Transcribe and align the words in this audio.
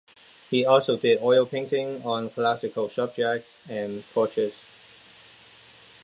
He 0.49 0.65
also 0.65 0.97
did 0.97 1.21
oil 1.21 1.45
paintings 1.45 2.03
on 2.03 2.31
classical 2.31 2.89
subjects, 2.89 3.57
and 3.69 4.03
portraits. 4.15 4.65